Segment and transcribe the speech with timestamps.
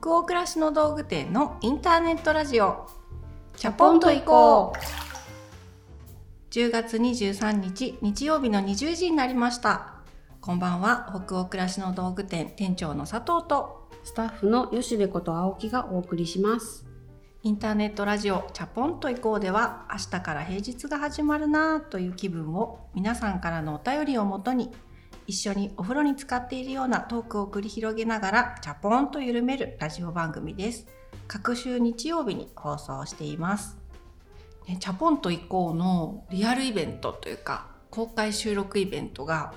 [0.00, 2.86] 北欧暮らしの道具店のインターネットラジオ。
[3.56, 6.52] チャポンと行こう。
[6.52, 9.94] 10月23日日曜日の20時になりました。
[10.40, 11.22] こんばんは。
[11.26, 16.86] 北欧暮らしの道具店店長の佐藤とスタッフの吉部こと青木がお送りします。
[17.44, 24.72] インターネットラジオチャポンと行こうでは明日から平日が始まるなという気分を皆さんからのお便りをもとに
[25.26, 30.86] 一緒にお風呂に浸かっているようなトークを繰り広げながらチャポンと緩めるラジオ番組です。
[31.26, 33.78] 各週日曜日に放送しています。
[34.68, 39.52] ね、チャポンと行こうのリアルイベントというか公開収録イベントが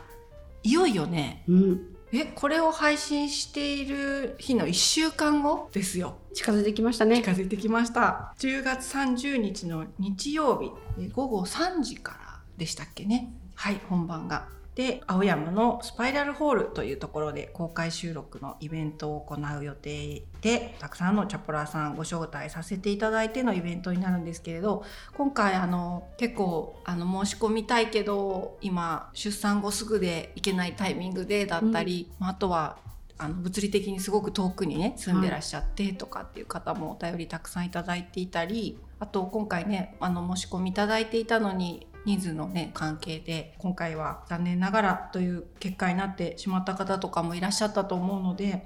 [0.63, 5.69] いよいよね、うん、えこれを配信している日の1週間後？
[5.73, 6.17] ですよ。
[6.33, 7.17] 近づいてきましたね。
[7.17, 8.33] 近づいてきました。
[8.39, 13.33] 10月30日の日曜日午後3時からでしたっけね。
[13.55, 32.77] はい本番がで青山のスパイラルホールというところで公開収録のイベントを行う予定でたくさんのチャポラーさんご招待させていただいてのイベントになるんですけれど今回あの結構あの申し込みたいけど今出産後すぐで行けないタイミングでだったり、うん、あとは
[33.17, 48.65] あの物理的にすごく遠くにね住んでらっしゃってとかっていう方もお便りたくさんいただいていたりあと今回ねあの申し込みいただいていたのに人数のね関係で今回は残念ながらという結果になってしまった方とかもいらっしゃったと思うので、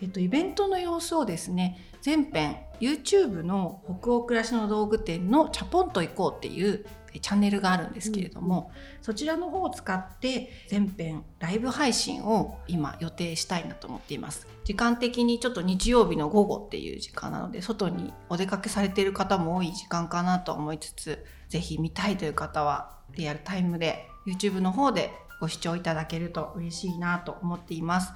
[0.00, 6.86] えっと、イベントの様子をですね前編 YouTube の北欧暮らしの道具店のチャポンと行こうっていう
[7.20, 28.12] チャンネルがあるんですけれども、うん、そちらの方を使って全編ライブ配信を今予定したいなと思っています時間的にちょっと日曜日の午後っていう時間なので外にお出かけされている方も多い時間かなと思いつつぜひ見たいという方はリアルタイムで YouTube の方でご視聴いただけると嬉しいなと思っています。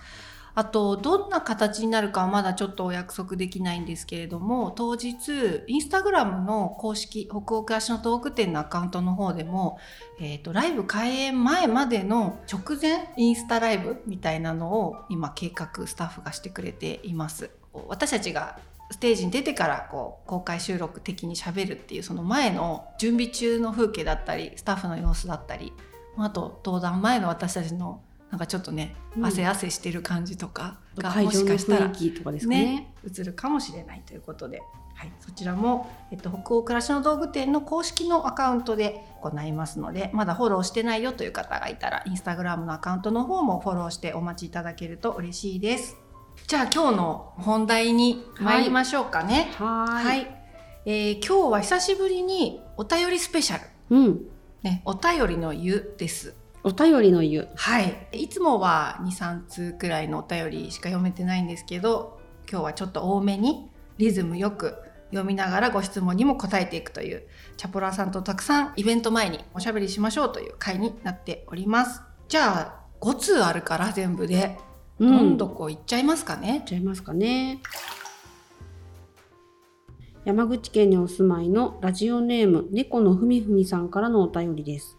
[0.60, 9.78] あと、どんな形になるかはまだちょっとお約束できないんですけれども、当日、インスタグラムの公式、北欧暮らしのトーク店のアカウントの方でも、
[10.20, 17.50] えっ、ー、と、ライブ開演前までの直前インスタライブみたいなのを今計画スタッフがしてくれています。
[17.88, 18.58] 私たちが
[18.90, 25.72] ステージに出てからこう公開収録的にしゃべるっていうその前の準備中の風景だったりスタッフの様子だったり
[26.16, 34.62] あと登壇前の私たちのなんかちょっとね、うん、汗汗してる感じとかがもしかしたら、ね、ね映るかもしれないということで、
[34.94, 45.96] はい、そちらも、えっと、北欧暮らしの道具店の公式のアカウントで行いますのでまだフォローしてないよという方がいたらインスタグラムのアカウントの方もフォローしてお待ちいただけると嬉しいです。
[46.46, 49.50] じゃあ今日の本題に参りましょうかね。
[49.58, 50.40] はいはい、
[50.86, 53.96] えー、今日は久しぶりにお便りスペシャル。
[53.96, 54.26] うん。
[54.62, 56.34] ね、お便りの湯です。
[56.62, 57.48] お便りの湯。
[57.56, 58.08] はい。
[58.12, 64.76] いつもは2、3通くらいのお便りしか読めてないんですけど、今日はちょっと多めにリズムよく
[65.10, 67.22] 読みながらご質問にも答えていくという、
[67.56, 72.02] チャポラーさんとたくさんイベント前におしゃべりしましょうという回になっております。
[72.28, 74.58] じゃあ、5通あるから全部で
[74.98, 76.58] どんどこ行っちゃいますかね？
[76.58, 77.60] 行っちゃいますかね。
[80.26, 84.98] 山口県にお住まいのラジオネーム猫のふみふみさんからのお便りです。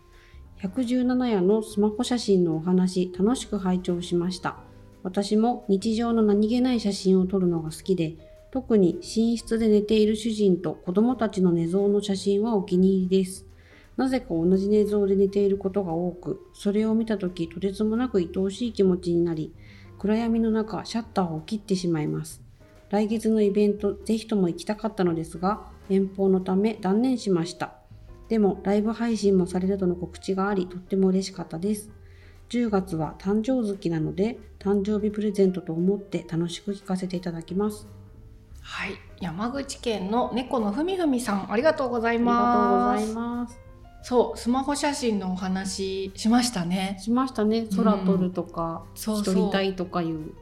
[0.62, 4.58] 117夜のスマホ写真のお話楽しく拝聴しました。
[5.02, 8.14] 私も日常の何気ない写真を撮るのが好きで、
[8.52, 13.48] 特に寝室で寝ている主人と子供たちの寝相の写真はお気に入りです。
[13.98, 19.52] なぜか同じ寝相で寝ていることが多く、それを見たときとてつもなく愛おしい気持ちになり、
[19.98, 22.40] 暗闇の中、シャッターを切ってしまいます。
[22.92, 27.81] 来月のイベント、ぜひとも行きたかったのですが、遠方のため断念しました。
[28.32, 31.90] でも、ライブ配信もされるとの告知があり、とっても嬉しかったです。
[32.48, 37.90] 10月は誕生月なので、誕生日プレゼントと思って楽しく聞かせていただきます。
[38.62, 43.02] はい、山口県の猫のふみふみさん、ありがとうございます。
[43.02, 43.60] ありがとうございます。
[44.02, 50.34] そうスマホ写真のお話しましたねしましたね空撮るとか、うん、撮りたいとかいう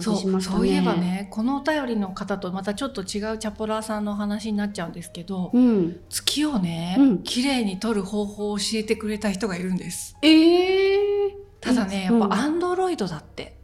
[0.00, 10.16] そうそういえばねこのお便りの方とまたちょっと違うチャポラーさんのお話になっちゃうんですけど、うん、月をね、うん、綺麗に撮る方法を教えてくれた人がいるんです。
[10.22, 13.56] えー、ただねやっぱアンドロイドだって、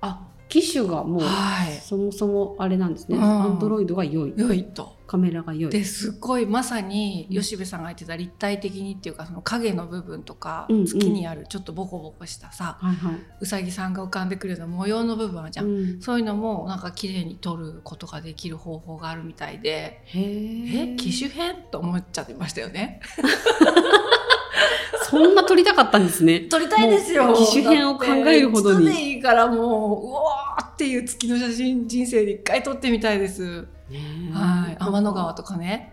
[0.00, 4.34] あ機種がもう、はい、そもそもあれなんですね、アンドロイドが良い。
[4.36, 5.00] 良いと。
[5.06, 5.72] カメラが良い。
[5.72, 15.68] ですごいまさに吉部さんが言ってた立体的にっていうかその影の部分とか、うんうん、月にあるちょっとボコボコしたさ、はいはい、うさぎさんが浮かんでくるような模様の部分あるじゃん、う
[15.98, 21.56] ん、そういうのもなんか綺麗に撮ることができる方法があるみたいでへえ機種変？
[21.70, 23.00] と思っちゃってましたよね。
[25.08, 26.40] そんな撮りたかったんですね。
[26.40, 27.32] 撮りたいですよ。
[27.34, 28.86] 機種編を考えるほどに。
[28.86, 33.66] 一度でいいからもううわーっていう月の写真人生で一回撮ってみたいです。
[34.32, 35.92] はい、天の川とかね。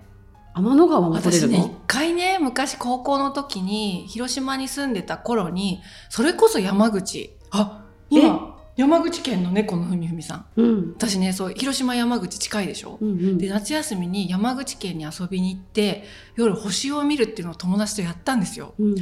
[0.56, 7.36] 天の川も撮れる私ね一の、回ね昔高校の時に広島に住んでた頃にそれこそ山口。
[7.52, 8.59] あ今？
[8.80, 10.94] 山口県の猫のふみふみさんうん。
[10.94, 13.38] 私ねそう広島山口近いでしょ、うんうん。
[13.38, 16.06] で夏休みに山口県に遊びに行って
[16.38, 18.96] 夜星を見るっていうのを友達とやったんですようん。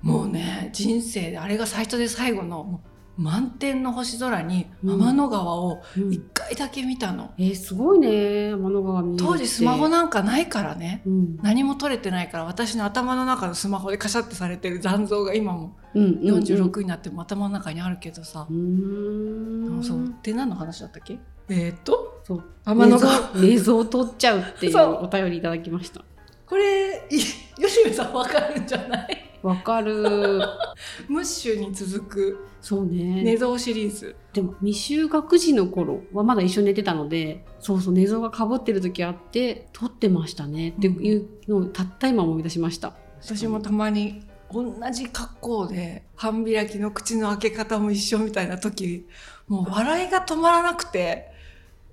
[0.00, 2.80] もうね人生であれが最初で最後の
[3.18, 4.98] 満天の星空にうん。
[4.98, 6.12] 天の川をうん。
[6.12, 11.02] 一回だけ見たの、えーすごいね、天の川見当時スマホなんかないからね。
[11.06, 11.36] うん。
[11.42, 16.04] 何も撮れてないから私の頭の中のスマホでカシャってされてる残像が今もうん。
[16.04, 16.42] うんうん。
[16.42, 18.46] 46になっても頭の中にあるけどさ。
[18.48, 19.84] う、ーん。
[19.84, 21.18] そうで何の話だったっけ？
[21.48, 22.22] えーっと？
[22.26, 22.44] そう。
[22.64, 23.30] 天の川。
[23.44, 26.02] 映像を撮っちゃうっていうお便りいただきました。
[26.46, 29.31] これい吉部さんわかるんじゃない？
[29.42, 30.40] わかる。
[31.08, 32.46] ムッシュに続く。
[32.60, 33.22] そうね。
[33.24, 34.14] 寝相シリーズ。
[34.32, 40.70] でも未就学児の頃はまだ一緒に寝てたのでそうそう寝相がかぶってる時あって撮ってましたね。
[40.70, 42.94] っていうのをたった今思い出しました。
[43.20, 44.22] 私もたまに
[44.52, 49.06] 同じ格好で半開きの口の開け方も一緒みたいな時
[49.48, 51.30] もう笑いが止まらなくて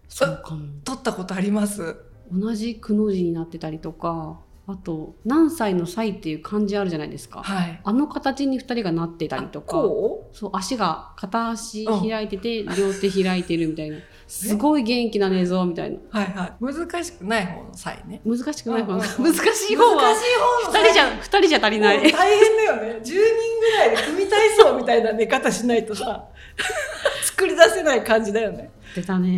[0.07, 0.65] そうかも。
[0.83, 1.95] 撮ったことあります？
[2.31, 4.39] 同じくの字になってたりとか
[4.71, 7.41] あと何歳の歳っていう漢字あるじゃないですか。
[7.41, 7.81] はい。
[7.83, 9.77] あの形に2人がなってたりとか。
[9.77, 13.97] こそう足が片足うん開いてて、両手開いてるみたいな。
[14.27, 15.97] すごい元気な寝相みたいな。
[15.97, 16.53] うはいはい。
[16.63, 18.21] 難しくない方の際ね。
[18.23, 19.33] 難しくない方うんうん難うん。
[19.33, 22.11] しい方は難しい方の2人じゃ2人じゃ足りない。
[22.11, 22.99] 大変だよね。
[22.99, 26.25] 10人ぐらいで組体操みたいな寝方しないとさ
[27.25, 28.69] 作り出せない感じだよね。
[28.93, 29.29] 出たね。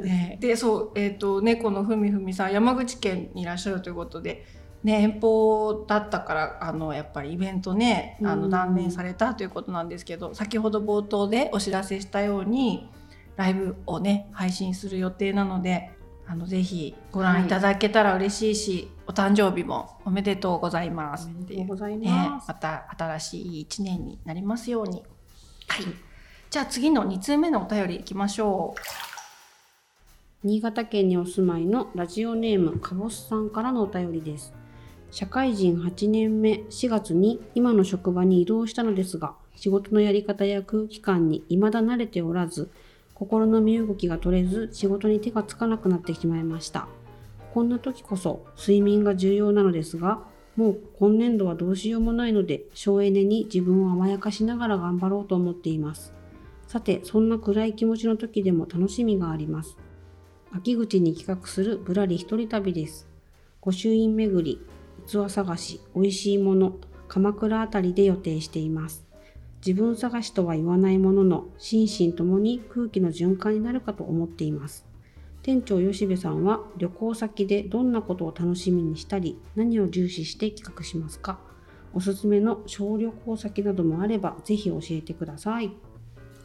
[0.00, 0.38] ね。
[0.40, 4.44] でそうえっ、と猫のふみふみさん山口県にいらっしゃるということで。
[4.82, 12.88] ね、遠方だったからあのやっぱりイベントねあうんの断念されたということなんですけど先ほど冒頭でお知らせしたように
[13.36, 15.90] ライブをね配信する予定なので
[16.26, 25.02] あのぜひご覧いただけたら嬉しいし、お誕生日もおめでとうございますおめっていうでとうございねます、また新しい一年になりますように。
[25.66, 25.86] はい。
[26.48, 28.80] じゃあ次の2通目のお便りいきましょう。
[30.42, 34.54] 新潟県にお住まいのラジオネームかぼすさんからのお便りです
[35.10, 42.70] 社会人8年目4月に今の職場に移動したのですが仕事のやり方や空気感に未だ慣れておらず
[43.14, 46.88] 心の身動きが取れず仕事に手がつかなくなってしまいました。
[47.52, 50.22] こんな時こそ睡眠が重要なのですが
[50.56, 56.14] もう今年度はどうしようもないので省エネに自分を甘やかしながら頑張ろうと思っています。
[56.68, 59.76] さてそんな暗い気持ちの時でも楽しみがあります。
[60.52, 63.08] 秋口に企画するぶらり一人旅です。
[63.60, 64.60] 御朱印巡り、
[65.10, 66.76] 器探し、美味しいもの、
[67.08, 69.04] 鎌倉あたりで予定しています。
[69.66, 74.86] 自分探しとは言わないものの、心身ともに空気の循環になるかと思っています。
[75.42, 81.40] 店長吉部さんは旅行先でどんなことを楽しみにしたり、何を重視して企画しますか？
[81.92, 85.72] おすすめの小旅行先などもあれば、ぜひ教えてください。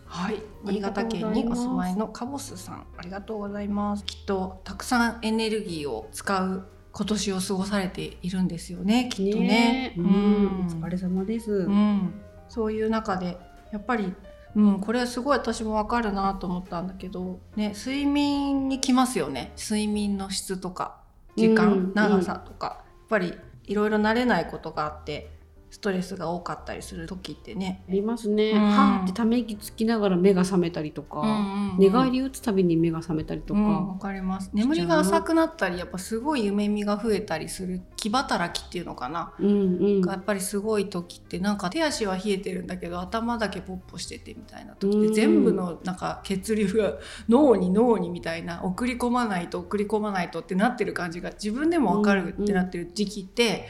[0.06, 0.38] はい。
[0.64, 4.06] 新潟県にお住まいのカボスさん、ありがとうございます。
[4.06, 6.66] きっとたくさんエネルギーを使う
[6.98, 9.10] 今年を過ごされているんですよね。
[9.12, 9.94] きっとね。
[9.98, 11.52] えうん、お疲れ様です。
[11.52, 12.14] うん、
[12.48, 13.38] そういう中で
[13.74, 14.14] やっぱり、
[14.56, 21.02] うん、これはすごい私もわかるなと思ったんだけど、ね、睡眠にきますよね睡眠の質とか
[21.36, 23.34] 時間、うん長さとか、やっぱり
[23.66, 25.35] いろいろ慣れないことがあって
[25.76, 27.84] ストレスが多かったりする時ってね。
[27.90, 28.52] ありますね。
[28.52, 28.62] うん。
[28.62, 34.50] はーってため息つきながら目が覚めたりとか、寝返り打つたびに目が覚めたりとか、うん、わかります。
[34.54, 39.52] 眠りが浅くなったりやっぱすごい夢見が増えたりする気働きっていうのかな、うんう
[39.98, 40.02] ん。
[40.02, 45.14] がやっぱりすごい時ってなんか手足は冷えてるんだけど頭だけポッポしててみたいな時ってうん。
[45.14, 46.94] 全部のなんか血流が
[47.28, 53.68] 脳に脳にみたいな送り込まないと送り込まないとってなってる感じが自分でも分かるってなってる時期って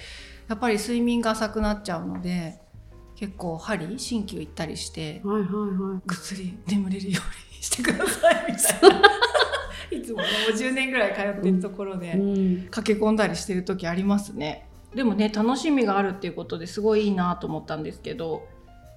[0.48, 2.60] やっぱり睡眠が浅くなっちゃうので
[3.16, 9.10] 結構針鍼灸行ったりしてはいはいはぐっすり眠れるようにしてくださいみたいな。
[9.92, 12.12] いつもねもう10年ぐらい通ってるところで、い。
[12.14, 14.68] うん、駆け込んだりしてる時ありますね。
[14.94, 18.48] でもね楽しみがあるっていうことですごいいいなと思ったんですけど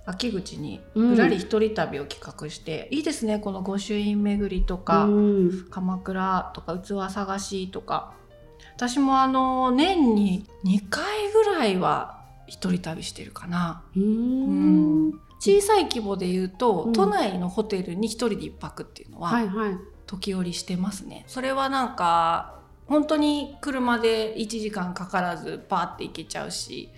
[0.07, 1.14] 秋口にうん。
[1.14, 8.14] ぶらり一人旅を企画して、いいですねこの御朱印巡りとか、うん、鎌倉とか器探しとか
[8.78, 13.82] 私もあの年に2回ぐらいは一人旅してるかな。
[13.97, 16.92] うーん、小さい規模で言うと、うん。
[16.92, 19.73] 都内のホテルに一人で一泊っていうのは、はいはい。
[20.06, 21.25] 時折してますね。
[21.26, 26.88] それはなんか本当に車で1時間かからずバーって行けちゃうし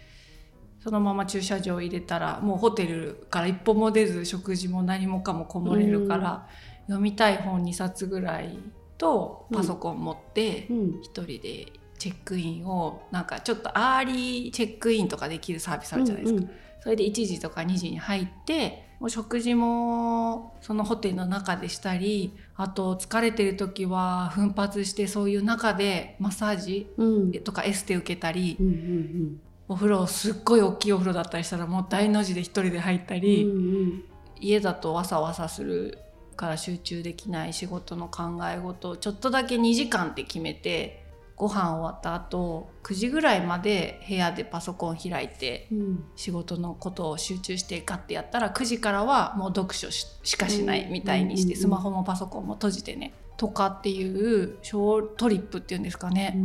[0.85, 6.47] そのまま駐車場入れたらもうホテルから一歩も出ず食事も何もかもこもれるから、
[6.89, 8.59] 読みたい本2冊ぐらい
[9.01, 11.01] とパソコン持ってうん。
[11.03, 16.41] 一人でチェックインをなんかちょっとアーリーチェックインとかできるサービスあるじゃないですか。
[16.43, 16.51] うん
[16.83, 27.33] それで1時とか2時に入ってもう食事もそのホテルの中でしたりあと疲れてる時は奮発してそういう中でマッサージうん。
[27.45, 34.05] とかエステ受けたりうんうんお風呂すっごい大きいお風呂だったりしたらもう大の字で一人で入ったうんり、うん。
[34.41, 35.99] 家だとわさわさする
[36.41, 41.05] から集中できない仕事の考え事をちょっとだけ2時間って決めて
[41.37, 46.05] ご飯終わった後9時ぐらいまで部屋でパソコン開いてうん。
[46.17, 56.39] 仕事のことを集中してガッてやったら9時からはもう読書ししかしないみたいにして、うんスマホもパソコンも閉じてねとかっていう小トリップっていうんですかうね、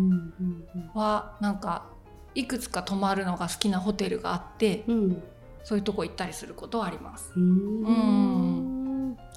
[0.94, 1.86] はなんか
[2.34, 5.24] いくつか泊まるのが好きなホテルがあってうん。
[5.64, 7.32] そういうとこ行ったりすることはあります。
[7.36, 8.75] うん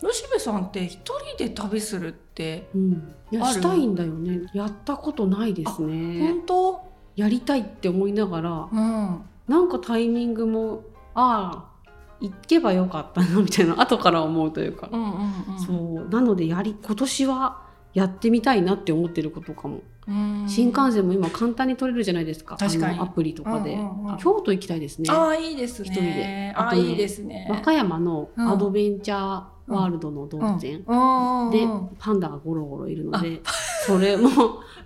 [0.01, 1.01] 吉部さんって一
[1.37, 3.15] 人で旅するってうん。
[3.33, 4.49] したいんだよね。
[4.55, 6.21] やったことないですね。
[6.21, 6.81] 本当、
[7.17, 11.79] やりたいって思いながらうん、なんかタイミングもああ
[12.21, 14.89] 行けばよかったなみたいな後から思うというか。
[14.91, 15.61] う、んうんうん。
[15.61, 16.09] そう。
[16.09, 17.68] なのでやり今年は
[17.99, 20.45] やってみたいなって思ってることかも、うん。
[20.49, 22.57] 新幹線も今簡単に取れるじゃないですか。
[22.57, 22.99] 確かに。
[22.99, 24.13] アプリとかで、うんうんうん。
[24.13, 25.11] あ京都行きたいですね。
[25.11, 25.89] ああいいですね。
[25.89, 26.53] 一人で。
[26.57, 27.47] あああいいですね。
[27.51, 29.19] 和歌山のアドベンチャー
[29.67, 31.51] ワールドの動物園、うん。
[31.51, 33.41] でうんパンダがゴロゴロいるので
[33.85, 34.31] それも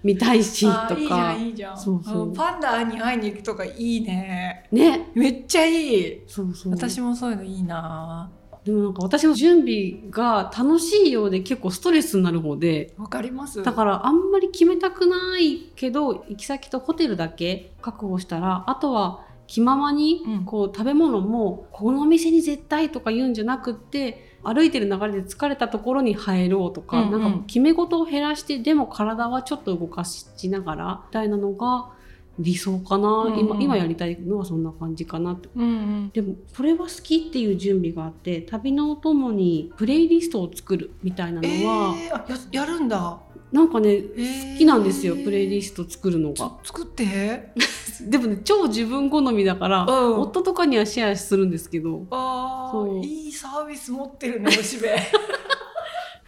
[0.03, 1.33] 見たいしと あーいいじゃか。
[1.35, 1.77] んいいじゃん。
[1.79, 4.65] そうそうんパンダに会いに行くとかいいね。
[4.73, 5.11] ね。
[5.15, 6.21] めっちゃいい。
[6.27, 6.73] そうそう。
[6.73, 8.31] 私もそういうのいいな
[8.65, 13.63] でもなんか私の準備が楽しいようで結構ストレスになる方でわかります。
[13.63, 20.45] だからあんまり決めたくないけど行き先とホテルだけ確保したらあとは気ままにうん。
[20.45, 27.23] こう食べ物もこのお店に絶対とか言うんじゃなくって歩いてる流れで疲れたところに入ろうとか、うんうん。
[27.23, 31.91] なんか決め事を減らしてでも体はちょっと動かしながらみたいなのが
[32.39, 33.39] 理想かな、うんうん。
[33.41, 35.49] 今今やりたいのはそんな感じかなって。
[35.55, 35.69] うんう
[36.07, 36.11] ん。
[36.13, 43.21] でもこれは好きっていう準備があって旅のお供にプレイリストを作るみたいなのえは、ー、あややるんだ。
[43.53, 44.07] なんかね好
[44.53, 46.53] 好きなんですよプレイリスト作るのが。
[46.65, 47.53] 作って？
[48.09, 49.85] でもね超自分好みだから、う
[50.15, 50.21] ん。
[50.21, 52.07] 夫とかにはシェアするんですけど。
[52.11, 53.01] あそう。
[53.01, 54.97] ーいいサービス持ってるねおしべ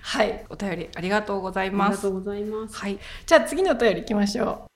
[0.06, 2.76] はいお便りありがとうございありますがとうございます。
[2.76, 2.98] はい。
[3.24, 4.66] じゃあ次のお便り行きましょ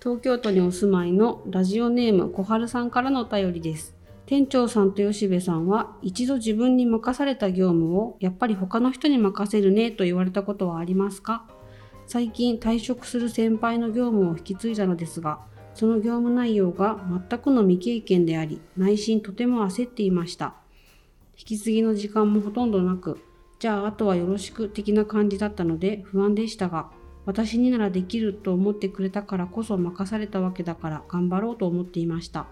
[0.00, 3.96] 東京都にお住まいのラジオネーム小春さんからのお便りです。
[4.26, 11.44] 店長さんと吉部さんは一度自分に任された業務をやっぱり他の人に任せるねと言われたことはありますか？
[12.06, 15.40] 最近退職する先輩の業務を引き継いだのですが
[15.74, 20.54] その業務内容が全くの未経験であり内心とても焦っていました。
[21.36, 23.18] 引き継ぎの時間もほとんどなく
[23.58, 26.90] じゃああとはよろしく的な感じだったので不安でしたが
[27.28, 32.46] 私にならできると思ってくれたからこそ任されたわけだから頑張ろうと思っていました。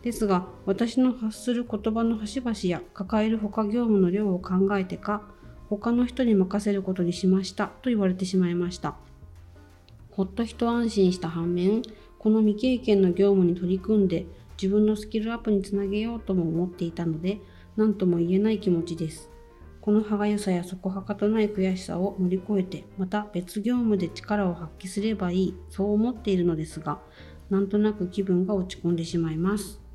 [0.00, 5.20] ですが私の発する言葉の端々や抱える他業務の量を考えてか
[5.68, 8.94] 他の人に任せることにしましたと言われてしまいました。
[10.12, 11.82] ほっと一安心した反面
[12.18, 14.24] この未経験の業務に取り組んで
[14.56, 17.38] 自分のスキルアップにつなげようとも思っていたので
[17.76, 19.28] 何とも言えない気持ちです。
[19.86, 26.98] この歯がゆさやそこはかとない悔しさを乗り越えてまた別業務で力を発揮すればいいそう思っているのですが
[27.50, 29.86] なんとなく気分が落ち込んでしまいます、う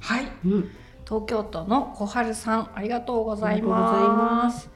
[0.00, 0.24] はい。
[0.44, 0.70] うん、
[1.06, 4.68] 東京都の小春さんありがとうございまます。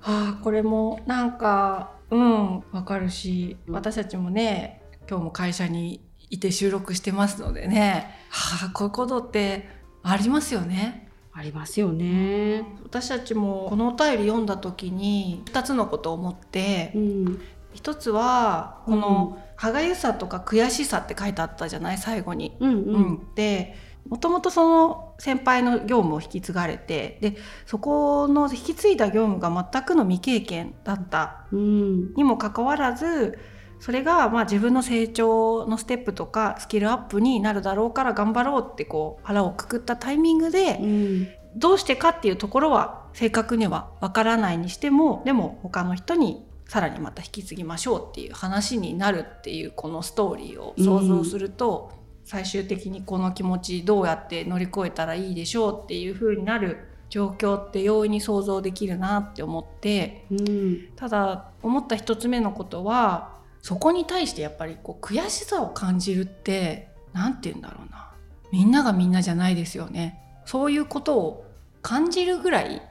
[0.00, 3.74] はあこれもなんかうんわかるし、うん。
[3.74, 9.68] 私たちもね今日も会社にいて収録してますのでねはあこういうことって
[10.02, 11.03] ありますよね
[11.36, 12.64] ありますよね。
[12.84, 17.40] 私たちもこのお便り読んだ時に2つのことを思ってうん。
[17.74, 21.98] 一つはこの「歯がゆさ」とか「悔しさ」って書いてあったじゃない？
[21.98, 22.56] 最後に。
[22.60, 23.74] うんううんん、で
[24.08, 27.36] もともとその先輩の業務を引き継がれてで
[27.66, 31.46] そこの引き継いだ業務が全くの未経験だった。
[31.50, 32.14] うん。
[32.14, 33.36] にもかかわらず
[33.84, 41.28] それがまあ自分の成長のステップとかスキルアップになるだろうから頑張ろうってこう腹をくくったタイミングでうん。
[41.56, 51.92] どうしてかっていうところは正確にはわからないにしてもでも他の人にさらにまた引き継ぎましょうっていう話になるっていうこのストーリーを想像すると、
[52.24, 60.24] 最終的にこの気持ちどうやって乗り越えたらいいでしょうっていう風になる状況って容易に想像できるなって思って。
[60.30, 60.88] うん。
[60.96, 63.33] ただ思った一つ目のことは
[63.64, 68.12] そこに対してやっぱりこう悔しさを感じるって何て言うんだろうな。
[68.52, 70.20] みんながみんなじゃないですよね。
[70.44, 71.46] そういうことを
[71.80, 72.82] 感じるぐらい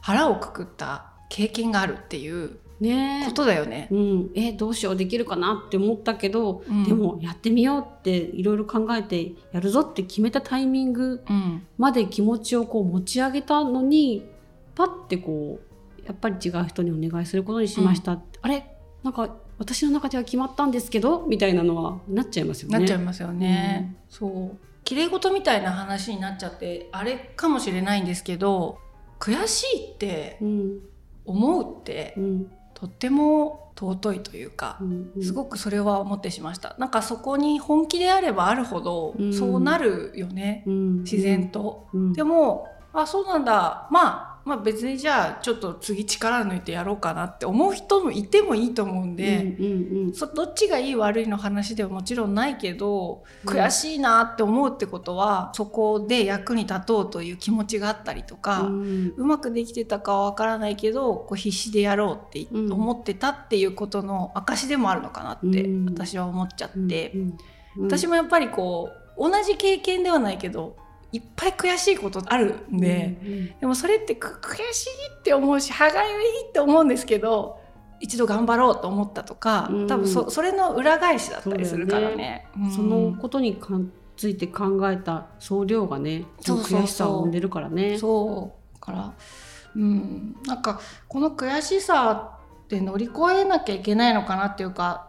[0.00, 3.24] 腹をくくった経験があるっていうね。
[3.26, 3.88] ことだよね。
[3.90, 11.24] うん、えどうしようできるかなって思ったけど、うん、でもやってみようっていろいろ考えてやるぞって決めたタイミング
[11.76, 14.24] まで気持ちをこう持ち上げたのに
[14.76, 15.58] パッてこ
[16.00, 18.64] うやっぱり違う人にお願いすることにしました、うん、あれ？
[19.02, 22.78] なんか私の中では決まったんですけどみたいなのはなっちゃいますよね。
[22.78, 23.96] なっちゃいますよね。
[24.10, 24.56] うん、そう。
[24.84, 28.78] 綺麗事みたいな話になっちゃってあれかもしれないんですけど
[29.20, 30.38] 悔しいって
[31.26, 36.74] 思うって、うん、とっても尊いというか、うんうん、すごくそれは思ってしました。
[36.78, 43.88] なんかそこに本気であればあるほどそうなるよね、うん、自然と、うん、でもあそうなんだ。
[43.90, 67.12] まあまあ別にじゃあちょっと次力抜いてやろうかなって思う人もいてもいいと思うんで、うんうんうん、そどっちがいい悪いの話ではもちろんないけど、悔しいなって思うってことはそこで役に立とうという気持ちがあったりとか、うん、うまくできてたかはわからないけどこう必死でやろうって思ってたっていうことの証でもあるのかなって私は思っちゃって、
[67.78, 68.88] 私もやっぱりこ
[69.18, 77.60] う同じ経験ではないけどいっぱい悔しいことあるんで、うんうん、でもそれって悔しいって思うし歯がゆいって思うんですけど
[78.00, 82.46] 一度頑張ろうと思ったとか、うん、多分そそれの裏返しだったりするからね。
[82.54, 82.66] そ、ね。
[82.66, 83.68] うん、そのことにか
[84.16, 87.98] ついて考えた総量がね悔しさを生んでるからね。
[87.98, 88.80] そう。
[88.80, 89.14] から
[89.74, 90.36] うん。
[90.46, 95.07] なんかこの悔しさって乗り越えなきゃいけないのかなっていうか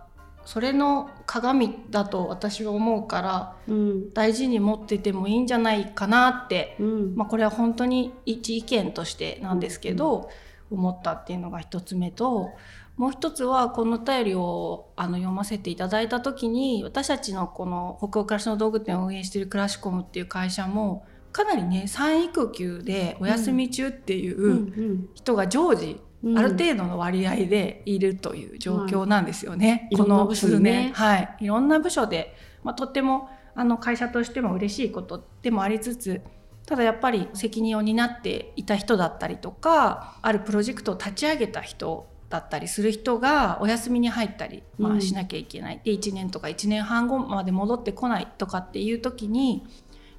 [0.49, 10.31] それの鏡だと私は思うから、うん、大事に持っててもいいんじゃないかなって、うん、まあ、これは本当に一意見としてなんですけど、
[10.71, 12.49] うん、思ったっていうのが一つ目と
[12.97, 26.01] もう一つはこの便りをあの読ませていただいた時に私たちのこの北欧暮らしの道具店を運営しているクラシコムっていう会社もかなりね産育休でお休み中っていう人が常時
[26.35, 29.89] ある程度の割合でいるという状況なんですよね。
[29.91, 36.21] はい、この数年、ね、はい、いろんな部署で、まあ、とってもあの会社としても嬉しいことでもありつつ
[36.65, 49.65] ただやっぱり責任を担っていた人だったりとかあるプロジェクトを立ち上げた人だったりする人がお休みに入ったり、まあ、しなきゃいけない、うん、で1年とか1年半後まで戻ってこないとかっていう時に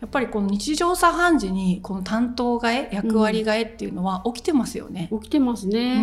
[0.01, 5.09] やっぱりこの日常茶飯事にこの担当替え役割替えっていうのは起きてますよね。
[5.11, 6.03] うん、起きてますね。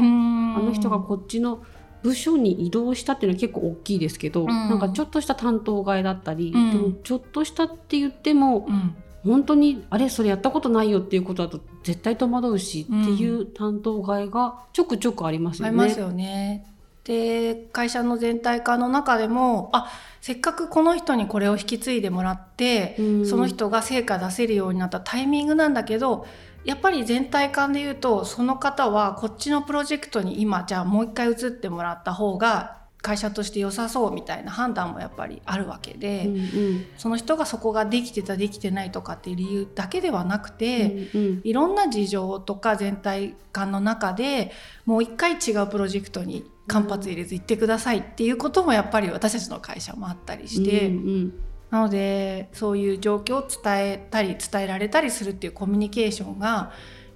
[0.56, 1.64] あの人がこっちの
[2.04, 15.70] 部署に移動したっていうのは結構大きいですけど、うん、なんかちょっとした担当替えだったり、うん、でもちょっとしたって言っても、うん、本当にあれそれやったことないよっていうことだと絶対戸惑うしっていう担当替えがちょくちょくありますよね。
[15.70, 16.66] ありますよね。
[17.04, 19.90] で会社の全体化の中でもあ
[20.28, 26.26] せっかくこの人にこれを引き継いでもらって、うん、その人が成果出せるようになったタイミングなんだけど
[26.66, 44.52] やっぱり全体感で言うとその方はこっちのプロジェクトに今じゃあもう一回移ってもらった方が会社として良さそうみたいな判断もやっぱりあるわけで、うんうん、その人がそこができてたできてないとかっていう理由だけではなくて、うんうん、いろんな事情とか全体感の中で
[44.84, 51.34] もう一回違うプロジェクトに間髪入れず行ってくださいっていうこともやっぱり私たちの会社もあったりして、うんうん、
[51.70, 56.72] なのでそういう状況を伝えたり伝えられたりするっていうコミュニケーションがや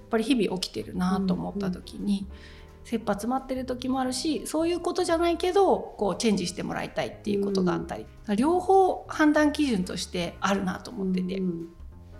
[0.06, 2.26] っぱり日々起きてるなと思った時に。
[2.84, 11.68] 切羽詰まってる時もあるしそういうことじゃないけどこうチェンジしてもらいたいっていうことがあったり、うん、両方判断基準としてあるなと思ってて、うん、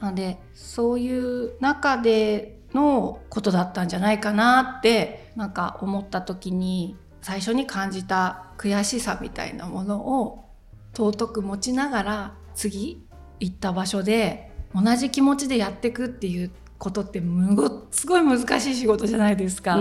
[0.01, 10.45] なのでそういう中でのことだったんじゃないかなってなんか思った時に最初に感じた悔しさみたいなものを
[10.93, 13.07] 尊く持ちながら次
[13.41, 19.79] 行った場所で同じ気持ちでやっていくっていうことってむごすごい難しい仕事じゃないですか。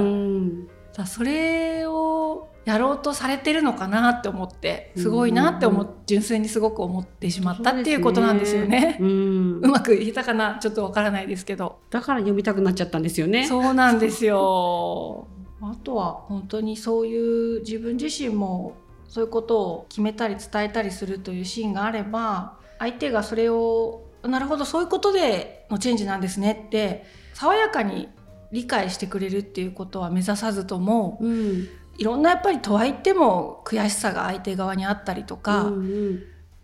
[0.94, 8.98] さそれをやろうとされてるのかなって思ってすごいなって思っ純粋にすごく思ってしまったっていうことなんですよね。
[9.00, 9.08] うね
[9.64, 11.80] うまく言えたかなちょっとわからないですけど。
[11.90, 13.48] だから読みたくなっちゃったんですよね。
[13.48, 15.28] そうなんですよ。
[15.62, 18.76] あとは本当にそういう自分自身も
[19.08, 28.10] そういうことを決めたり伝えたりするというシーンがあれば相手がそれをなるほどそういうことでのチェンジなんですねって爽やかに
[28.52, 35.72] 理解してくれるっていうことは目指さずとも、うん、いろんなやっぱりとはいっても悔しさが相手側にあったりとか、っ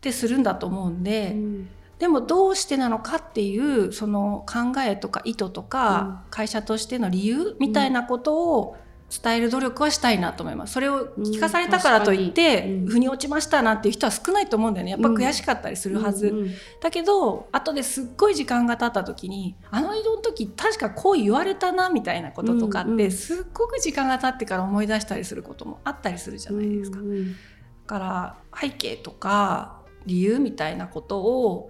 [0.01, 8.77] てするんだと思うんで、うん、でもどうしてなのかっていうその考えとか意図とか、会社としての理由みたいなことを
[9.09, 10.73] 伝える努力はしたいなと思います。
[10.73, 14.91] それを聞かされたからといって、うん腑に落ちましたなんていう人は少ないと思うんだよね。
[14.91, 26.99] やっぱ悔しかったりするはず、うんうんだけど後ですっごい時間が経った時にあの移動の時確かこう言われたなみたいなこととかって、うんうんすっごく時間が経ってから思い出したりすることもあったりするじゃないですか。
[26.99, 27.31] うんうん。
[27.31, 27.37] だ
[27.85, 31.69] から背景とか理由みたいなことを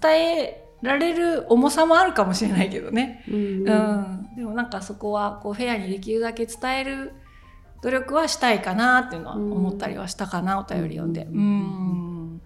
[0.00, 3.34] 伝えられる重さもあるかもしれないけどね、うん。
[3.34, 3.52] ううん。
[3.64, 7.12] んでもなんかそこはこうフェアにできるだけ伝える
[7.82, 11.22] 努力はしたいかなっていうのは思ったりはしたかな、お便り読んで。
[11.24, 12.42] ううん。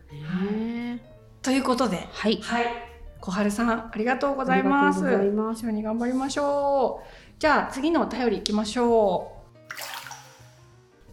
[1.42, 2.40] ということで、はい。
[2.42, 2.66] はい、
[3.20, 5.02] 小春さんありがとうございます。
[5.02, 5.60] ます。
[5.60, 7.06] 一緒に頑張りましょう。
[7.38, 9.32] じゃあ次のお便り行きましょ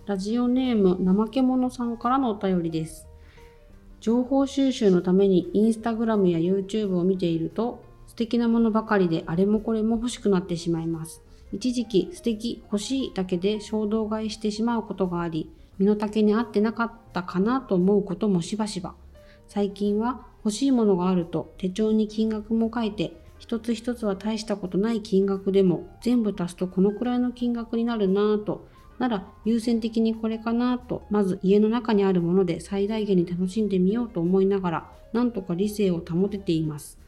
[0.05, 3.07] ラジオネーム怠け者さんからのお便りです。
[4.03, 11.23] 情報収集のためにインスタグラムや YouTube を見ていると素敵なものばかりであれもこれも欲しくなってしまいます。
[11.53, 18.93] 一時期素敵欲しいだけで衝動買いしてしまうことがあり身の丈に合ってなかったかなと思うこともしばしば。
[19.47, 28.67] 最近は欲しいものがあると手帳に金額も書いて一つ一つは大したことない金額でも全部足すとこのくらいの金額になるなぁと
[28.99, 36.99] なら優先的にこれかなとまず家の中にあるもので最大限に楽しんでみようと思いながらなんとか理性を保てています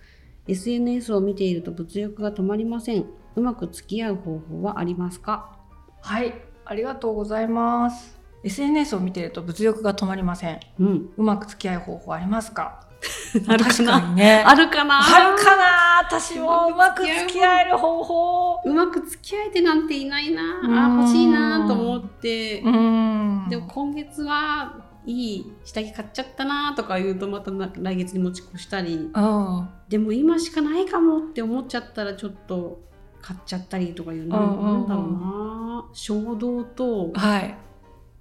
[0.47, 5.57] SNS を見ていると物欲が止まりませんうまく付き合う方法はありますか？
[6.03, 6.07] う。
[6.07, 6.33] はい、
[6.65, 8.17] ありがとうございます。
[8.43, 10.59] SNS を見てると物欲が止まりません。
[10.79, 12.84] うんうまく付き合う方法ありますか？
[13.47, 14.13] あるかな？
[14.13, 14.43] ね。
[14.45, 14.99] あるかな？
[14.99, 16.07] あるかな？
[16.07, 18.61] 私もうまく付き合える方法。
[18.65, 24.73] うまく付き合えてなんていないなうんあ欲しいなと思ってうんでも今月は
[25.05, 29.69] いい下着買っちゃったなとか言うとまたな来月に持ち越したりうん。
[29.87, 32.79] でも今しかないかもって思っちゃったらちょっと
[33.21, 34.43] 買っちゃったりとかいうの、な
[34.77, 37.57] んだろうな衝動とはい。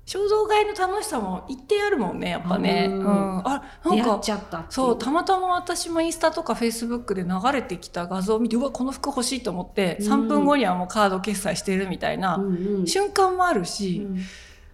[0.06, 2.88] 衝動買いの楽しさも一定あるもんね、やっぱね。
[2.90, 3.42] ううんん。
[3.48, 4.20] あ、なんか
[4.68, 12.38] そうたまたま私もインスタとかフェイスブックで流れてきた画像を見てうわこの服欲しいと思って、うん3分後にはもうカード決済してるみたいな
[12.86, 14.20] 瞬間もあるし、うん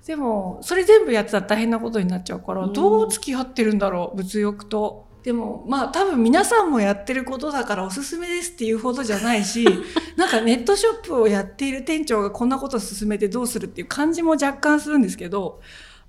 [0.06, 5.09] でもそれ全部やってたら大変なことになっちゃうから、うんどう付き合ってるんだろう物欲と。
[5.22, 9.66] でもまあ多分皆さんもやってることだからおすすめですっていうほどじゃないし
[10.16, 15.60] なんかネットショップをやっている店長がこんなこと進めてどうするっていう感じも若干するんですけど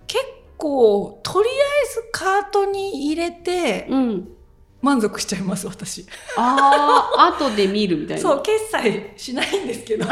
[0.08, 0.24] 結
[0.58, 4.28] 構とりあえずカートに入れてうん。
[4.82, 6.08] 満足しちゃいます私。
[6.36, 8.24] ああ後で見るみたいな。
[8.24, 10.08] そう決済しないんですけど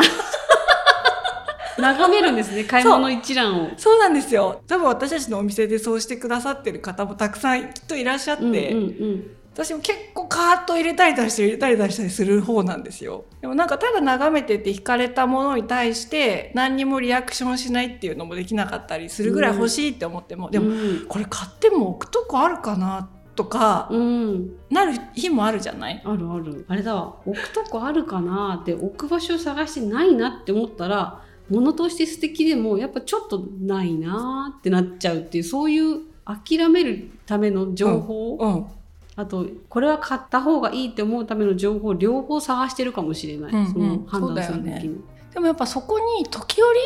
[1.80, 3.72] 眺めるんですね買い物一覧を。
[3.78, 4.62] そうなんですよ。
[4.68, 13.26] 多分私たちのお店でそうしてくださってる方もたくさんきっといらっしゃって、うんうん私も結構カーッと入れたり出したり入れたり出したりする方なんですよ。
[13.42, 21.06] でもなんかただ眺めてて惹かれたものに対して何にもリアクションしないっていうのもできなかったりするぐらい欲しいって思っても、でもうん。
[21.10, 24.52] これ買っても置くとこあるかなとかうん。
[24.70, 26.02] なる日もあるじゃない？
[26.06, 26.66] あるある。
[26.70, 27.16] あれだわ。
[27.26, 38.66] 置くとこあるかなって置く場所を探してないなって思ったら物として素敵でもやっぱちょっとないなってなっちゃうっていうそういう諦めるための情報、うん
[39.16, 43.68] あとこれは買った方がいいって思うための情報を両方探してるかもしれない、うんうん。
[43.74, 45.02] その判断する時に。
[45.34, 46.80] でもやっぱそこに時折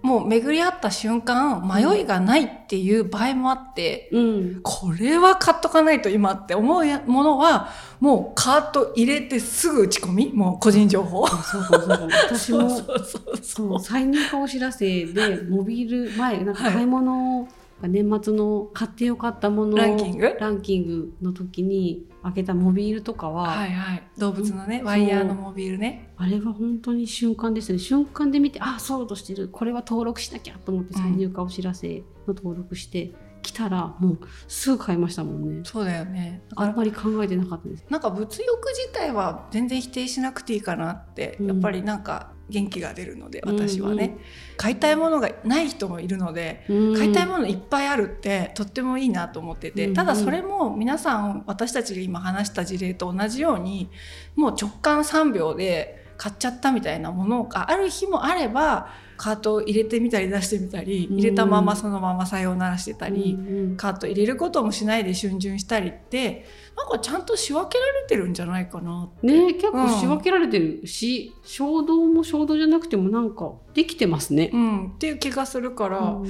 [0.00, 4.60] もう巡り合った瞬間迷いがないっていう場合もあって、うん。
[4.62, 7.68] これは買っとかないと今って思うやものは
[8.00, 10.32] もうカート入れてすぐ打ち込み？
[10.32, 11.26] もう個人情報。
[11.26, 11.88] あそうかそう。
[11.88, 17.48] か私も そうそうそうそそう再入荷お知らせでモビール前なんかはい買い物を、
[17.82, 20.36] 年末の買ってよかったものランキング？
[20.38, 24.02] ランキングの時に開けたモビールとかは、はいはい。
[24.18, 26.12] 動物のねうんワイヤーのモビールね。
[26.16, 27.78] あれは本当に瞬間ですね。
[27.78, 29.48] 瞬間で見てあそうとしてる。
[29.48, 31.02] これは登録しなきゃと思ってうん。
[31.02, 35.62] 再入荷お知らせの登録して、来たらもうすぐ買いましたもんね。
[35.64, 36.42] そうだよね。
[36.56, 37.84] あんまり考えてなかったです。
[37.88, 41.46] なんか物欲自体は全然否定しなくていいかなって、うん。
[41.46, 44.12] やっぱりなんか元気が出るので私はね、うん。
[44.12, 44.20] うん
[44.58, 46.64] 買いたいものがない人もいるので
[46.96, 49.94] 買いたいものいっぱいあるってとってもいいなと思ってて、うんうん。
[49.94, 53.88] ただそれも皆さん私たちが今話した事例と同じように
[54.34, 61.18] もう直感3秒で買っちゃったみたいなものがある日もあればカートを入れてみたり出してみたりうん。
[61.18, 66.46] 入れたままそのままさようならしてたり、うんうんカート入れることもしないで逡巡したりって
[66.78, 69.26] なんかちゃんと仕分けられてるんじゃないかなって。
[69.26, 74.50] ね結構仕分けられてるし、衝動も衝動じゃなくてもなんかできてますね。
[74.52, 76.28] うん、っていう気がするから、うん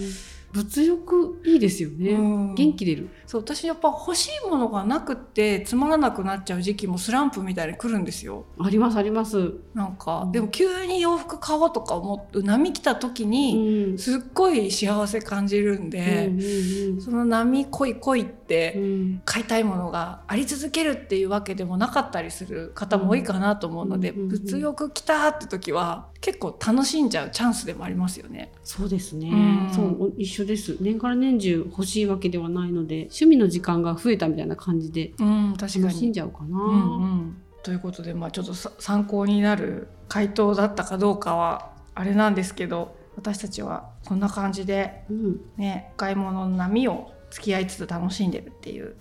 [0.52, 2.54] 物欲いいですよね、うん。
[2.54, 3.10] 元気出る。
[3.26, 8.46] そう私やっぱ欲しいものがなくってつまらなくなっちゃう時期もスランプみたいに来るんですよ。
[8.58, 13.98] ありますあります、なんか、うんでも急に洋服買おうとか思って波来た時うに、ん。
[13.98, 19.22] すっごい幸せ感じるんで、うんうんその波来い来いって、うん。
[19.24, 28.52] 買いたいものがあり続けるっていうわけでもなかったりする方も多いかなと思うので、物欲来たって時は結構楽しんじゃうチャンスでもありますよね。
[28.64, 29.72] そうですね、うん。
[29.72, 30.76] そうお一緒です。
[30.80, 36.12] 年から年中欲しいわけではないので趣味の時間が増えたみたいな感じで楽しんに。
[36.12, 45.40] じゃうかな、うんうん、ということで、まあ、ちょっとさ参考になる回答だったかどうかはあれなんですけど私たちはそんな感じでうん。
[45.56, 48.96] ね買い物の波を付き合いつつ楽しんでるっていう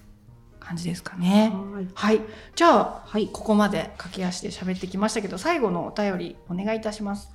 [0.68, 1.54] 感じですかね。
[1.54, 2.22] はいはい、
[2.56, 7.32] じゃあはいここまで駆け足で喋ってきましたけど最後のお便りお願いいたします。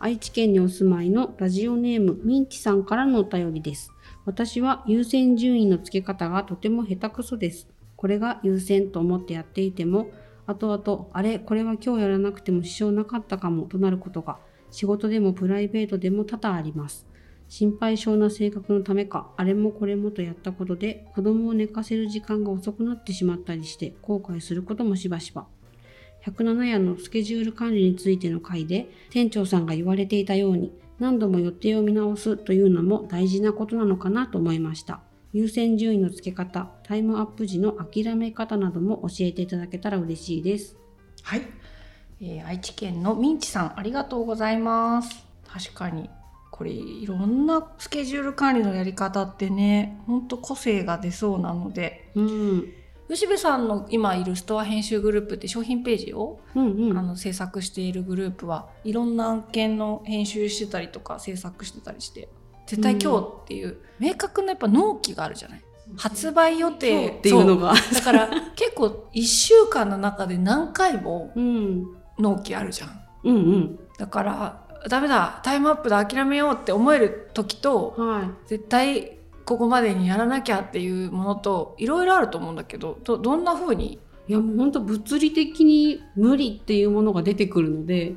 [0.00, 3.92] 愛知県にお住まいのラジオネームミンチさんからのお便りです。
[4.24, 7.68] 私は優先順位の付け方がとても下手くそです。
[7.96, 10.10] これが優先と思ってやっていても、
[10.46, 14.38] 後々、あれ、これは今日やらなくても支障なかったかもとなることが、
[14.70, 17.07] 仕事でもプライベートでも多々あります。
[17.48, 25.46] 心配性な性格のためか、あれもこれもとやったことで、子供を寝かせる時間が遅くなってしまったりして、後悔することもしばしば。
[26.24, 35.00] 107夜のスケジュール管理についての回で店長さんが言われていたように何度も予定を見直すというのも大事なことなのかなと思いました
[35.32, 40.76] 優先順位の付け方タイムアップ時の諦め方なども教えていただけたら嬉しいです
[41.22, 41.42] はい、
[42.20, 45.24] えー愛知県のミンチさんありがとうございます。
[45.46, 46.10] 確かに
[46.58, 52.10] これいろんなスケジュール管理のやり方ってねほんと個性が出そうなので。
[52.16, 52.72] うん。
[53.08, 56.98] 吉部さんの今いるストア編集グループって商品ページを、うんうん。
[56.98, 62.28] あの制作しているグループはいろんな案件の編集してたりとか制作してたりして
[62.66, 65.62] 絶対今日っていう、明確なやっぱ納期があるじゃない？
[65.96, 67.08] 発売予定。
[67.08, 67.72] っていうのが。
[67.94, 71.86] だから結構1週間の中で何回もうん。
[72.18, 73.00] 納期あるじゃん。
[73.24, 73.78] うんうん。
[73.96, 83.94] だからダメだタイムアップだ諦めようって思える時とは絶対ここまでにやらなきゃっていうものといろいろあると思うんだけどどどんな風に？
[83.94, 88.14] いいやもう本当物理的に無理っていうものが出てくるので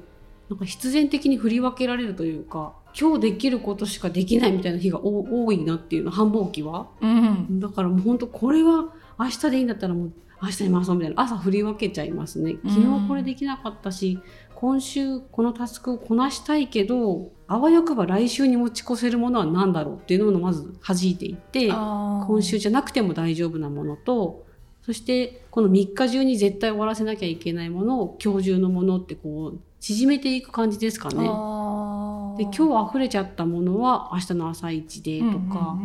[0.49, 6.87] なんか必然的に振り分けられるというか今日できることしかできないみたいな日が多多いなっていうの繁忙期は。
[6.99, 7.61] うん。
[7.61, 12.57] だからもう本当これは明日でいいんだったらもう明日に回そうみたいな朝振り分けちゃいますね。
[12.67, 14.19] 昨日これできなかったし、
[14.61, 24.45] 今週このタスクをこなしたいけどあわよくば来週に持ち越せるものは何だろうっていうのをまず弾いていって今今週じゃなくても大丈夫なものと
[24.85, 31.15] そしてこの3日中に絶対終わらせなきゃいけないものを今日中のものってこう縮めていく感じですかね。
[31.15, 35.75] で今日溢れちゃったものは明日の朝一でとか、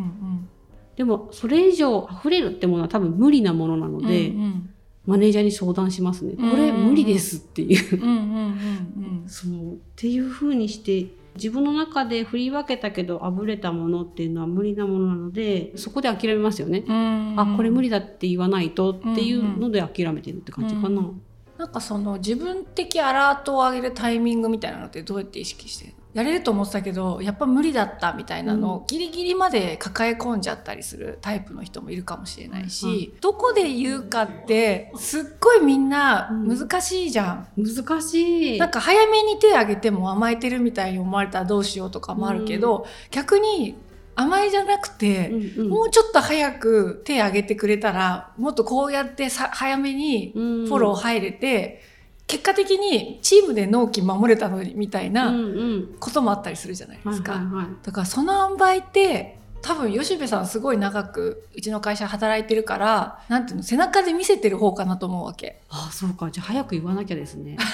[0.97, 4.71] でもそれ以上溢れるってものは多分無理なものなのうんで、うん
[5.07, 6.35] マネージャーに相談しますね。
[6.37, 9.29] うんこれ無理ですっていう。
[9.29, 16.85] そうっていう風にして自分の中で振り分けたけどあぶれたものっていうのは無理なものなのでそこで諦めますよね。
[16.87, 21.01] うんあこれ無理だって言わないとっていうので諦めてるって感じかな。
[21.01, 21.23] うん
[21.59, 37.49] なんかその自分的アラートを上げるタイミングみたいなのってどうやって意識してやれると思ってたけどやっぱ無理だったみたいなのをギリギリまで抱え込んじゃったりするタイプの人もいるかもしれないし、はいどこで言うかってすっごいみんな難しいじゃん。
[37.57, 38.59] 難しい。
[38.59, 43.77] なんか早めに手挙げても甘えてるみたいに思われたらどうしようとかもあるけど、逆に
[44.15, 45.69] 甘えじゃなくて、うんうん。
[45.69, 51.83] もうちょっと早く手挙げてくれたらもっとこうやってさ早めにフフォロー入れて、
[52.27, 57.41] 結果的にチームで納期守れたのにみたいうんなうんこともあったりするじゃないですか。
[57.83, 65.61] だからその塩梅って多分吉部さんすごい長くうちの会社働いてるからなんていうの背中で見せてる方かなと思うわけ。
[65.69, 67.57] あそうかじゃあ早く言わなきゃですね。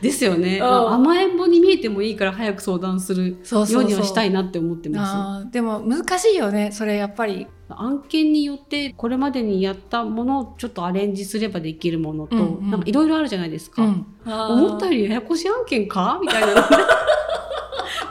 [0.00, 7.46] ですよね、甘えん坊に見えてもいいから早く相談するようにはしたいなって思ってまあーでも難しいよねそれやっぱり。
[7.76, 12.70] す案件によってこれまでにやったものをちょっとアレンジすればできるものと、うんうん。
[12.70, 14.06] なんかいろいろあるじゃないですか、うん。
[14.24, 16.68] 思ったよりややこしい案件かみたいな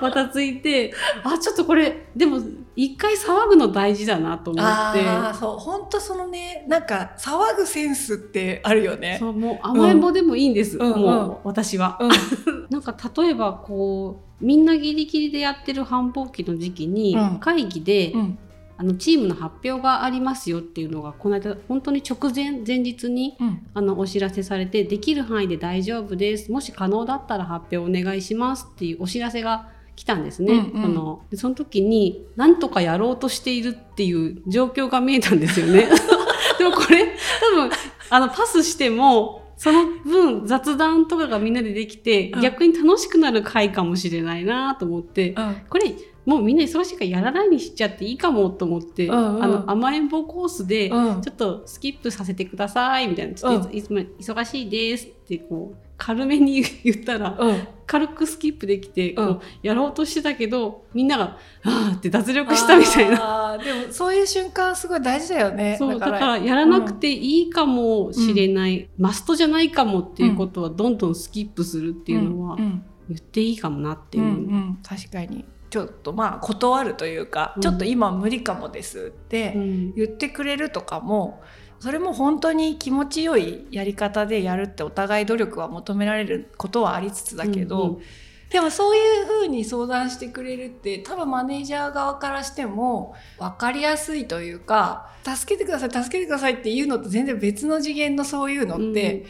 [0.02, 0.94] またついて
[1.24, 2.40] あちょっとこれでも
[2.76, 4.70] 一回騒ぐの大事だなと思って。
[4.70, 9.18] ああそう本当そのねなんか騒ぐセンスってあるよね。
[9.20, 11.00] そうもう甘えん坊でもいいんです、うんうん。
[11.02, 11.98] もう私は。
[12.00, 12.10] うん。
[12.72, 17.40] なんか例えばこうみんなギリギリでやってる繁忙期の時期にうん。
[17.40, 18.40] 会議で、うん
[18.80, 23.68] あのチームの発表がありますよっていうのがこの間本当に直前前日にうん。
[23.74, 26.50] あのお知らせされてできる範囲で大丈夫です。
[26.50, 30.54] もし可能だったら発表お願いしますっていうお知らせが来たんですね。
[30.54, 30.86] うんうん。
[30.86, 35.90] あのでその時に何とかやろうとしているっていう状況が見えたんですよね。
[36.58, 37.06] でもこれ
[37.52, 37.70] 多分
[38.10, 42.42] あのパスしてもその分雑談とかがみんなでできて、うん。
[42.42, 45.56] 逆に楽しくなる回かもしれないなと思って、うん。
[45.70, 45.94] これ
[46.30, 49.44] もうみんな忙しいからやらないにしちゃっていいかもと思って、うんうん。
[49.44, 51.22] あの甘えん坊コースで、うん。
[51.24, 57.68] ちょっとスキップさせてくださいみたいな、ちょっとうんいつも忙しいですってこう軽めに言ったら、うん。
[57.88, 59.28] 軽くスキップできて、うん。
[59.38, 63.58] こうやろうとしてたけどみんなが「あーって脱力したみたいな。
[63.58, 65.78] なでもそういう瞬間すごい大事だよね。
[65.80, 74.32] そうだからやらなくていいかもしれない、マストじゃないかもっていうことはどんどんスキップするっていうのはんん言っていいかもなってうんいう。
[74.32, 74.36] う。
[74.56, 75.46] ん確かに。
[75.70, 77.62] ちょっとまあ断るというか、うん。
[77.62, 79.96] ちょっと今無理かもですってうん。
[79.96, 81.42] 言ってくれるとかも
[81.80, 88.02] それも本当に気持ちよいやり方でやるってお互い努力は求められることはありつつだけど、うんうん。
[88.50, 99.26] でもそういうふうに相談してくれるって多分マネージャー側からしても分かりやすいというか助けてください助けてくださいっていうのと全然別の次元のそういうのって、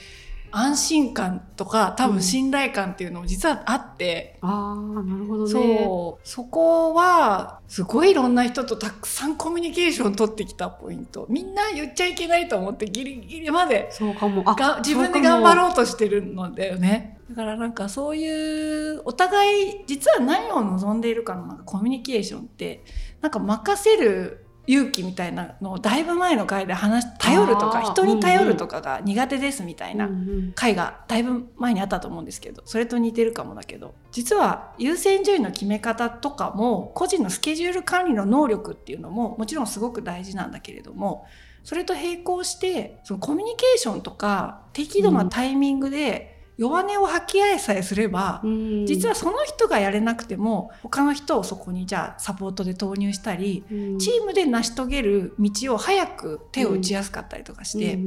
[0.52, 5.52] 安心感とか多分信頼感っていうのも実はあって、ああなるほどね。
[5.52, 14.44] そうそこはすごいいろんな人とたくさんコミュニケーション取ってきたポイントみんな言っちゃいけないと思ってギリギリまでそうかも。
[14.46, 15.56] あが自分で頑張う。
[15.56, 17.20] ろうとしてるのだよね。
[17.30, 22.84] だからなんかそういうお互い実は何を望んでいるかのコミュニケーションって
[23.22, 30.08] なんか任せる勇気みたいなのをだいぶ前の回で話し頼るとか人に頼るとかが苦手ですみたいな
[30.54, 41.26] 回がだいぶ前にあったと思うんですけどそれと似てるかもだけど実は優先順位の決め方とかも個人のスケジュール管理の能力っていうのももちろんすごく大事なんだけれども
[41.64, 48.86] それと並行してそのコミュニケーションとか適度なタイミングで弱音を吐き合えさえすれば、うん。
[48.86, 53.98] 実はその人がやれなくても他の人をそこにじゃあサポートで投入したりうん。
[53.98, 57.98] チームで成し遂げる道を早く手を打ちやすかったりとかして。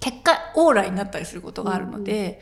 [0.00, 2.40] 結果オーライになったりすることがあるので、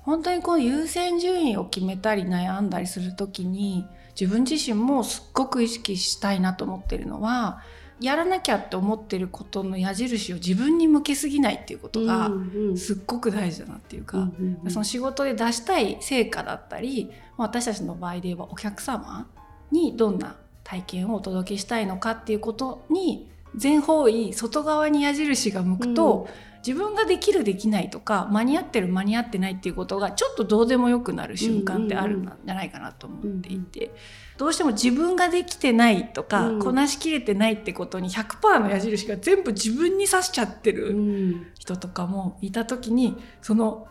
[0.00, 3.86] 本当にこの優先順位を決めたり悩んだりする時に
[4.18, 7.62] 自分自身もすっごく意識したいなと思ってるのは
[8.02, 12.76] やらなきゃって思ってることの矢印を自分に向けすぎないっていうことうんがうんうん。
[12.76, 14.70] すっごく大事だなっていうか、うんうんうん。
[14.70, 19.28] その仕事で出したい成果だったりまあ私たちの場合で言えばお客様
[19.70, 26.28] にどんな体験をお届けしたいのかっていうことに全方位外側に矢印が向くと、
[26.66, 33.90] 自分ができるできないとか間に合ってる間に合ってないっていうことがちょっとどうでもよくなる瞬間ってあるんじゃないかなと思っていて、
[34.38, 36.58] どうしても自分ができてないとか、うん。
[36.60, 41.46] こなしきれてないってことに100%の矢印が全部自分に刺しちゃってうるん。
[41.58, 43.86] 人とかもいた時にその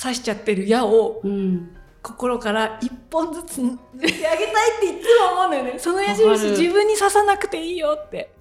[0.00, 1.76] 刺しちゃってる矢をうん。
[2.02, 3.78] 心から一本ずつ抜い
[4.12, 5.78] てあげたいっていつも思うのよね。
[5.78, 8.33] その矢印自分に刺さなくていいよって。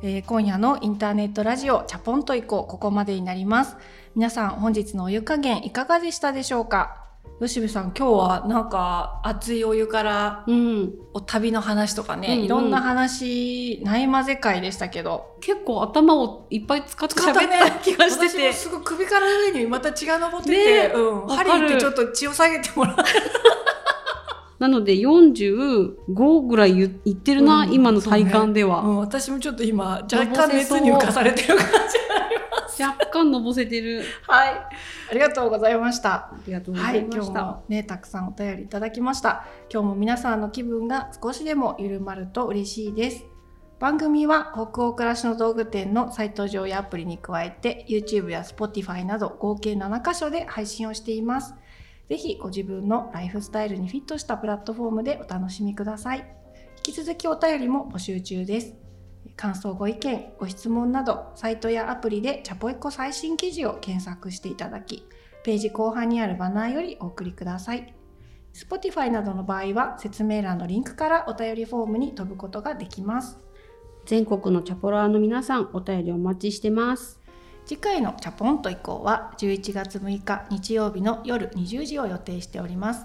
[0.00, 2.70] えー今夜のインターネットラジオチャポンと行こう。
[2.70, 3.76] ここまでになります。
[4.14, 7.04] 皆さん本日のお湯加減いかがでしたでしょうか？
[7.40, 10.94] 吉部さん今日はなんか熱いお湯からうん。
[11.14, 12.44] お旅の話とかね、うんうん。
[12.44, 15.36] いろんな話ない混ぜ会でしたけど。
[15.40, 18.38] 結構頭をいっぱい使って喋った気がしてて。
[18.40, 22.96] 私もすごい首から上にまた血が上ってて、ねうん、針ってちょっと血を下げてもらう
[24.58, 27.72] なので45ぐらい言言ってるな、うん。
[27.72, 31.74] 今の体感では、うん、私もちょっと今若干熱に浮かされてる感じが
[32.24, 32.82] あります。
[32.82, 34.02] 若干のぼせてる。
[34.26, 34.50] はい。
[35.10, 36.12] ありがとうございました。
[36.12, 39.46] ありがとうござはいい、ました、今日もねたくさんお便りいただきました。
[39.72, 43.24] 今日も皆さんの気分が少しでも緩まると嬉しいです。
[43.78, 51.54] 番組は北欧暮らしの道具店のサイト上やアプリに加えて YouTube や Spotify など合計7カ所で配信をしています
[52.08, 56.18] ぜひご自分のライフスタイルにフィットしたプラットフォームでお楽しみください
[56.78, 58.74] 引き続きお便りも募集中です
[59.36, 65.04] 感想ご意見ご質問などサイトやアプリでチャポエコ最新記事を検索していただき
[65.44, 67.94] ページ後半にあるバナーよりお送りください。
[68.52, 73.38] Spotify などの場合は説明欄のリンクからお便りフォームに飛ぶことができます。
[74.08, 77.17] 全国のチャポラーの皆さんお便りお待ちしてます
[77.68, 83.04] 次回のチャポンと以降は11月6日日曜日の夜20時を予定しております。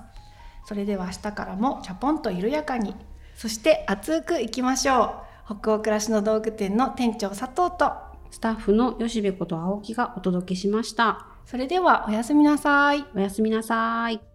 [0.65, 2.95] それでは明日からもチャポンと緩やかに、
[3.35, 5.15] そして熱くいきましょ
[5.49, 5.59] う。
[5.59, 7.91] 北欧暮らしの道具店の店長佐藤と、
[8.31, 13.05] スタッフの吉部こと青木がお届けしましたそれではおやすみなさい。
[13.13, 14.32] おやすみなさい